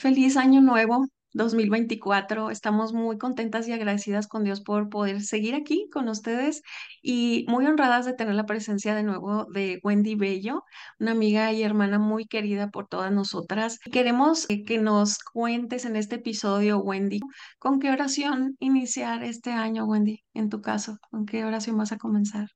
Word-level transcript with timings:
Feliz 0.00 0.38
año 0.38 0.62
nuevo 0.62 1.06
2024. 1.34 2.50
Estamos 2.50 2.94
muy 2.94 3.18
contentas 3.18 3.68
y 3.68 3.72
agradecidas 3.72 4.28
con 4.28 4.44
Dios 4.44 4.62
por 4.62 4.88
poder 4.88 5.20
seguir 5.20 5.54
aquí 5.54 5.90
con 5.92 6.08
ustedes 6.08 6.62
y 7.02 7.44
muy 7.48 7.66
honradas 7.66 8.06
de 8.06 8.14
tener 8.14 8.34
la 8.34 8.46
presencia 8.46 8.94
de 8.94 9.02
nuevo 9.02 9.44
de 9.52 9.78
Wendy 9.82 10.14
Bello, 10.14 10.64
una 10.98 11.10
amiga 11.10 11.52
y 11.52 11.62
hermana 11.62 11.98
muy 11.98 12.24
querida 12.24 12.70
por 12.70 12.88
todas 12.88 13.12
nosotras. 13.12 13.78
Queremos 13.92 14.48
eh, 14.48 14.64
que 14.64 14.78
nos 14.78 15.18
cuentes 15.18 15.84
en 15.84 15.96
este 15.96 16.14
episodio, 16.14 16.78
Wendy, 16.78 17.20
con 17.58 17.78
qué 17.78 17.90
oración 17.90 18.56
iniciar 18.58 19.22
este 19.22 19.50
año, 19.50 19.84
Wendy, 19.84 20.24
en 20.32 20.48
tu 20.48 20.62
caso, 20.62 20.96
con 21.10 21.26
qué 21.26 21.44
oración 21.44 21.76
vas 21.76 21.92
a 21.92 21.98
comenzar. 21.98 22.48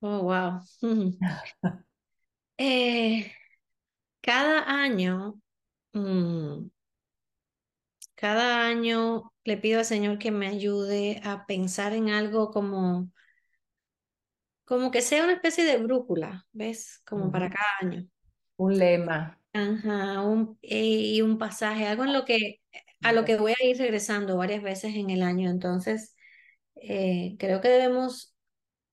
Oh, 0.00 0.22
wow. 0.22 0.60
Eh, 2.56 3.32
cada 4.20 4.62
año, 4.70 5.34
mm, 5.92 6.43
cada 8.16 8.66
año 8.66 9.32
le 9.44 9.56
pido 9.58 9.80
al 9.80 9.84
Señor 9.84 10.18
que 10.18 10.30
me 10.30 10.48
ayude 10.48 11.20
a 11.24 11.46
pensar 11.46 11.92
en 11.92 12.10
algo 12.10 12.50
como, 12.50 13.10
como 14.64 14.90
que 14.90 15.02
sea 15.02 15.24
una 15.24 15.34
especie 15.34 15.64
de 15.64 15.78
brújula, 15.78 16.46
¿ves? 16.52 17.00
Como 17.06 17.30
para 17.30 17.50
cada 17.50 17.66
año. 17.80 18.06
Un 18.56 18.78
lema. 18.78 19.40
Ajá, 19.52 20.22
un, 20.22 20.58
y 20.62 21.20
un 21.22 21.38
pasaje, 21.38 21.86
algo 21.86 22.04
en 22.04 22.12
lo 22.12 22.24
que, 22.24 22.60
a 23.02 23.12
lo 23.12 23.24
que 23.24 23.36
voy 23.36 23.52
a 23.52 23.64
ir 23.64 23.78
regresando 23.78 24.36
varias 24.36 24.62
veces 24.62 24.94
en 24.96 25.10
el 25.10 25.22
año. 25.22 25.50
Entonces, 25.50 26.16
eh, 26.76 27.36
creo 27.38 27.60
que 27.60 27.68
debemos 27.68 28.34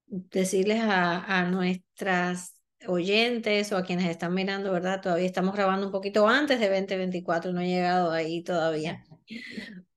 decirles 0.08 0.82
a, 0.82 1.40
a 1.40 1.46
nuestras 1.46 2.61
oyentes 2.88 3.72
o 3.72 3.78
a 3.78 3.84
quienes 3.84 4.10
están 4.10 4.34
mirando, 4.34 4.72
¿verdad? 4.72 5.02
Todavía 5.02 5.26
estamos 5.26 5.54
grabando 5.56 5.88
un 5.88 5.92
poquito 5.92 6.28
antes 6.28 6.60
de 6.60 6.70
2024, 6.70 7.52
no 7.54 7.62
he 7.62 7.68
llegado 7.68 8.12
ahí 8.12 8.44
todavía. 8.44 9.04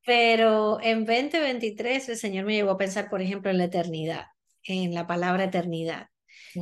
Pero 0.05 0.81
en 0.83 1.05
2023 1.07 2.09
el 2.11 2.17
Señor 2.17 2.45
me 2.45 2.55
llevó 2.55 2.73
a 2.73 2.79
pensar, 2.79 3.09
por 3.09 3.23
ejemplo, 3.23 3.51
en 3.51 3.59
la 3.59 3.65
eternidad, 3.65 4.27
en 4.63 4.95
la 4.95 5.07
palabra 5.07 5.45
eternidad. 5.45 6.09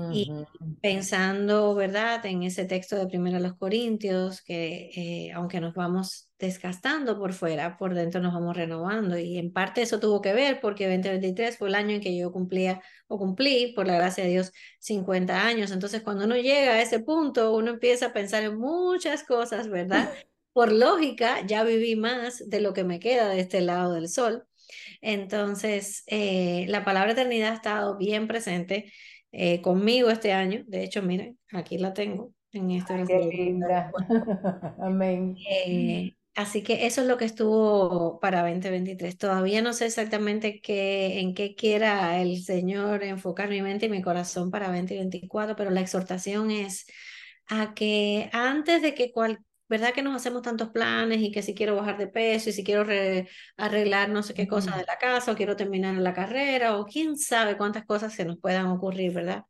Y 0.09 0.27
Ujú. 0.29 0.77
pensando, 0.81 1.75
¿verdad?, 1.75 2.25
en 2.27 2.43
ese 2.43 2.65
texto 2.65 2.97
de 2.97 3.07
Primero 3.07 3.37
a 3.37 3.41
los 3.41 3.57
Corintios, 3.57 4.43
que 4.43 4.91
eh, 4.97 5.33
aunque 5.33 5.61
nos 5.61 5.75
vamos 5.75 6.31
desgastando 6.39 7.19
por 7.19 7.33
fuera, 7.35 7.77
por 7.79 7.95
dentro 7.95 8.21
nos 8.21 8.35
vamos 8.35 8.57
renovando. 8.57 9.17
Y 9.17 9.39
en 9.39 9.53
parte 9.53 9.83
eso 9.83 10.01
tuvo 10.01 10.21
que 10.21 10.33
ver 10.33 10.61
porque 10.61 10.87
2023 10.89 11.57
fue 11.57 11.69
el 11.69 11.77
año 11.77 11.91
en 11.95 12.01
que 12.01 12.17
yo 12.17 12.33
cumplía 12.33 12.83
o 13.07 13.19
cumplí, 13.19 13.73
por 13.75 13.87
la 13.87 13.95
gracia 13.95 14.25
de 14.25 14.31
Dios, 14.31 14.53
50 14.81 15.47
años. 15.47 15.71
Entonces, 15.71 16.03
cuando 16.03 16.25
uno 16.25 16.37
llega 16.37 16.73
a 16.73 16.83
ese 16.83 16.99
punto, 17.01 17.55
uno 17.55 17.71
empieza 17.71 18.07
a 18.07 18.13
pensar 18.13 18.43
en 18.43 18.59
muchas 18.59 19.23
cosas, 19.25 19.69
¿verdad? 19.69 20.11
Por 20.53 20.73
lógica, 20.73 21.47
ya 21.47 21.65
viví 21.65 21.97
más 21.97 22.49
de 22.51 22.61
lo 22.61 22.75
que 22.75 22.85
me 22.85 23.01
queda 23.01 23.29
de 23.29 23.41
este 23.41 23.61
lado 23.63 23.95
del 23.95 24.09
sol. 24.09 24.45
Entonces, 25.01 26.03
eh, 26.07 26.67
la 26.69 26.85
palabra 26.85 27.13
eternidad 27.13 27.53
ha 27.53 27.55
estado 27.55 27.97
bien 27.97 28.27
presente 28.29 28.93
eh, 29.33 29.61
conmigo 29.63 30.11
este 30.11 30.33
año. 30.33 30.65
De 30.67 30.85
hecho, 30.85 31.03
miren, 31.03 31.39
aquí 31.53 31.79
la 31.79 31.95
tengo 31.95 32.35
en 32.53 32.71
este 32.71 32.97
Qué 33.07 33.19
refrigerador. 33.19 33.35
linda. 33.47 33.93
Amén. 34.79 35.37
Eh, 35.45 36.17
así 36.35 36.63
que 36.63 36.87
eso 36.87 37.01
es 37.03 37.07
lo 37.07 37.17
que 37.19 37.25
estuvo 37.25 38.21
para 38.21 38.43
2023. 38.43 39.19
Todavía 39.19 39.63
no 39.63 39.73
sé 39.73 39.87
exactamente 39.87 40.61
qué, 40.61 41.21
en 41.21 41.35
qué 41.35 41.55
quiera 41.55 42.21
el 42.21 42.43
Señor 42.45 43.03
enfocar 43.05 43.49
mi 43.49 43.63
mente 43.63 43.87
y 43.87 43.89
mi 43.91 44.03
corazón 44.03 44.51
para 44.51 44.69
2024, 44.69 45.57
pero 45.57 45.71
la 45.71 45.81
exhortación 45.81 46.51
es 46.51 46.87
a 47.49 47.75
que 47.75 48.31
antes 48.33 48.83
de 48.83 48.95
que 48.95 49.13
cual, 49.13 49.41
¿verdad 49.73 49.95
que 49.95 50.03
nos 50.03 50.15
hacemos 50.17 50.43
tantos 50.43 50.71
planes 50.71 51.21
y 51.23 51.33
que 51.33 51.43
si 51.43 51.55
quiero 51.55 51.77
bajar 51.77 51.99
de 51.99 52.09
peso 52.09 52.51
y 52.51 52.55
si 52.55 52.65
quiero 52.65 52.85
re- 52.85 53.29
arreglar 53.57 54.11
no 54.11 54.23
sé 54.23 54.35
qué 54.35 54.47
cosa 54.49 54.77
de 54.77 54.85
la 54.87 54.99
casa 54.99 55.33
o 55.33 55.37
quiero 55.37 55.57
terminar 55.57 55.95
la 55.97 56.15
carrera 56.15 56.79
o 56.79 56.87
quién 56.87 57.17
sabe 57.19 57.57
cuántas 57.59 57.87
cosas 57.87 58.15
se 58.15 58.25
nos 58.27 58.39
puedan 58.41 58.67
ocurrir, 58.69 59.13
¿verdad? 59.15 59.45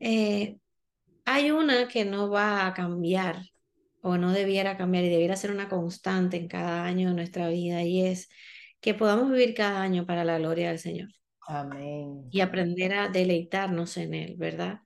Eh, 0.00 0.58
hay 1.26 1.50
una 1.50 1.88
que 1.88 2.04
no 2.04 2.30
va 2.30 2.66
a 2.66 2.74
cambiar 2.74 3.42
o 4.02 4.18
no 4.18 4.32
debiera 4.32 4.76
cambiar 4.78 5.04
y 5.04 5.10
debiera 5.10 5.36
ser 5.36 5.50
una 5.52 5.68
constante 5.68 6.36
en 6.38 6.48
cada 6.48 6.84
año 6.84 7.10
de 7.10 7.14
nuestra 7.16 7.48
vida 7.48 7.82
y 7.84 8.06
es 8.06 8.28
que 8.80 8.94
podamos 8.94 9.30
vivir 9.30 9.54
cada 9.54 9.82
año 9.82 10.06
para 10.06 10.24
la 10.24 10.38
gloria 10.38 10.70
del 10.70 10.78
Señor 10.80 11.10
Amén. 11.50 12.28
y 12.30 12.40
aprender 12.40 12.92
a 12.94 13.08
deleitarnos 13.08 13.96
en 13.96 14.12
Él, 14.14 14.34
¿verdad? 14.36 14.80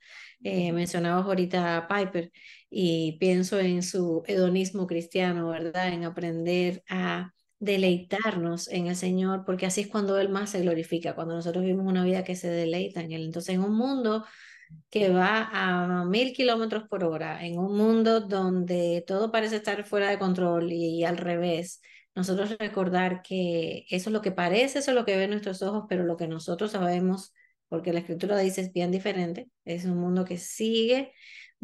Eh, 0.45 0.73
mencionabas 0.73 1.25
ahorita 1.27 1.77
a 1.77 1.89
Piper 1.89 2.31
y 2.71 3.19
pienso 3.19 3.59
en 3.59 3.83
su 3.83 4.23
hedonismo 4.27 4.87
cristiano, 4.87 5.49
¿verdad? 5.49 5.89
En 5.89 6.05
aprender 6.05 6.83
a 6.89 7.33
deleitarnos 7.59 8.69
en 8.69 8.87
el 8.89 8.97
Señor, 8.97 9.45
porque 9.45 9.67
así 9.67 9.83
es 9.83 9.89
cuando 9.89 10.19
Él 10.21 10.29
más 10.29 10.51
se 10.51 10.61
glorifica, 10.61 11.15
cuando 11.15 11.35
nosotros 11.35 11.65
vivimos 11.65 11.87
una 11.87 12.05
vida 12.05 12.25
que 12.25 12.37
se 12.37 12.49
deleita 12.49 13.01
en 13.01 13.13
Él. 13.13 13.25
Entonces, 13.25 13.55
en 13.57 13.63
un 13.65 13.77
mundo 13.77 14.25
que 14.91 15.11
va 15.11 15.49
a 15.53 16.05
mil 16.05 16.33
kilómetros 16.33 16.85
por 16.89 17.05
hora, 17.05 17.45
en 17.45 17.59
un 17.59 17.77
mundo 17.77 18.21
donde 18.21 19.05
todo 19.07 19.31
parece 19.33 19.57
estar 19.57 19.85
fuera 19.85 20.11
de 20.11 20.19
control 20.19 20.73
y, 20.73 21.05
al 21.05 21.17
revés, 21.19 21.81
nosotros 22.15 22.57
recordar 22.59 23.23
que 23.23 23.85
eso 23.89 24.11
es 24.11 24.13
lo 24.13 24.23
que 24.23 24.33
parece, 24.33 24.81
eso 24.81 24.91
es 24.91 24.95
lo 24.95 25.05
que 25.05 25.17
ven 25.17 25.31
nuestros 25.31 25.63
ojos, 25.63 25.85
pero 25.89 26.05
lo 26.05 26.17
que 26.17 26.29
nosotros 26.29 26.73
sabemos, 26.73 27.33
porque 27.69 27.93
la 27.93 28.01
escritura 28.01 28.39
dice 28.39 28.61
es 28.61 28.73
bien 28.73 28.91
diferente, 28.91 29.51
es 29.65 29.85
un 29.85 29.97
mundo 29.99 30.25
que 30.25 30.39
sigue 30.39 31.13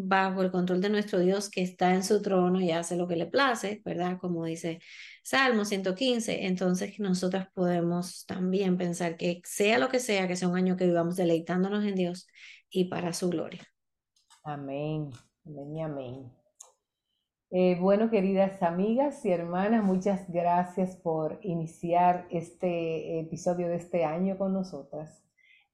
bajo 0.01 0.43
el 0.43 0.53
control 0.53 0.81
de 0.81 0.91
nuestro 0.91 1.19
Dios 1.19 1.51
que 1.51 1.61
está 1.61 1.93
en 1.93 2.05
su 2.05 2.23
trono 2.23 2.61
y 2.61 2.71
hace 2.71 2.97
lo 2.97 3.09
que 3.09 3.17
le 3.17 3.27
place, 3.27 3.83
¿verdad? 3.85 4.19
Como 4.21 4.45
dice 4.45 4.79
Salmo 5.25 5.65
115, 5.65 6.47
entonces 6.47 6.99
nosotros 7.01 7.47
podemos 7.53 8.25
también 8.25 8.79
pensar 8.79 9.17
que 9.17 9.43
sea 9.45 9.79
lo 9.79 9.89
que 9.89 9.99
sea, 9.99 10.29
que 10.29 10.37
sea 10.37 10.49
un 10.49 10.57
año 10.57 10.77
que 10.77 10.87
vivamos 10.87 11.17
deleitándonos 11.17 11.85
en 11.85 11.97
Dios 11.97 12.29
y 12.71 12.85
para 12.85 13.13
su 13.13 13.29
gloria. 13.29 13.67
Amén. 14.45 15.11
Amén 15.45 15.77
y 15.77 15.83
amén. 15.83 16.38
Eh, 17.51 17.79
bueno, 17.81 18.11
queridas 18.11 18.63
amigas 18.63 19.25
y 19.25 19.33
hermanas, 19.33 19.83
muchas 19.83 20.31
gracias 20.31 20.97
por 20.97 21.39
iniciar 21.43 22.27
este 22.31 23.21
episodio 23.21 23.69
de 23.69 23.77
este 23.77 24.05
año 24.05 24.37
con 24.37 24.53
nosotras, 24.53 25.25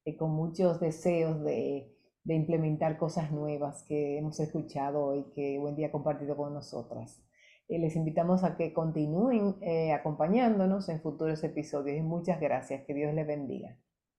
eh, 0.05 0.15
con 0.15 0.31
muchos 0.31 0.79
deseos 0.79 1.43
de, 1.43 1.91
implementar 2.27 2.97
cosas 2.97 3.31
nuevas 3.31 3.83
que 3.83 4.17
hemos 4.17 4.39
escuchado 4.39 5.03
hoy, 5.05 5.25
que 5.35 5.59
buen 5.59 5.75
día 5.75 5.91
compartido 5.91 6.37
con 6.37 6.53
nosotras. 6.53 7.21
Eh, 7.67 7.77
les 7.77 7.95
invitamos 7.97 8.43
a 8.45 8.55
que 8.55 8.73
continúen 8.73 9.57
eh, 9.61 9.91
acompañándonos 9.91 10.87
en 10.89 11.01
futuros 11.01 11.43
episodios 11.43 11.97
y 11.97 12.01
muchas 12.01 12.39
gracias. 12.39 12.85
Que 12.85 12.93
Dios 12.93 13.13
les 13.13 13.27
bendiga. 13.27 13.77